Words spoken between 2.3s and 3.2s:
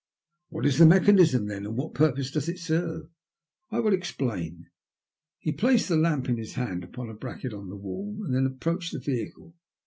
does it serve?""